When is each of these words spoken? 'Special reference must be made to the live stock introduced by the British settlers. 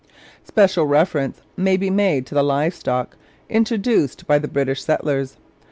'Special 0.51 0.87
reference 0.87 1.43
must 1.55 1.79
be 1.79 1.91
made 1.91 2.25
to 2.25 2.33
the 2.33 2.41
live 2.41 2.73
stock 2.73 3.15
introduced 3.51 4.25
by 4.25 4.39
the 4.39 4.47
British 4.47 4.81
settlers. 4.83 5.37